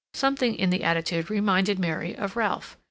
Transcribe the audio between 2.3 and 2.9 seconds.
Ralph.